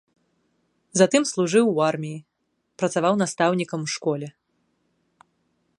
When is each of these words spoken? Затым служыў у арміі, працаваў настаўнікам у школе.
Затым 1.01 1.23
служыў 1.31 1.65
у 1.75 1.83
арміі, 1.89 2.23
працаваў 2.83 3.13
настаўнікам 3.23 3.79
у 3.89 3.95
школе. 3.97 4.27